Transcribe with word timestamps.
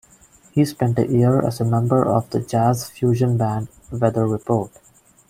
He 0.53 0.65
spent 0.65 0.97
a 0.97 1.05
year 1.05 1.45
as 1.45 1.61
a 1.61 1.63
member 1.63 2.03
of 2.03 2.27
the 2.31 2.39
jazz 2.39 2.89
fusion 2.89 3.37
band, 3.37 3.67
Weather 3.91 4.25
Report. 4.25 4.71